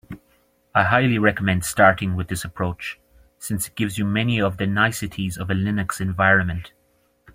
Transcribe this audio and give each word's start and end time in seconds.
I 0.73 0.81
highly 0.81 1.19
recommend 1.19 1.63
starting 1.63 2.15
with 2.15 2.27
this 2.27 2.43
approach, 2.43 2.99
since 3.37 3.67
it 3.67 3.75
gives 3.75 3.99
you 3.99 4.05
many 4.05 4.41
of 4.41 4.57
the 4.57 4.65
niceties 4.65 5.37
of 5.37 5.51
a 5.51 5.53
Linux 5.53 6.01
environment. 6.01 6.73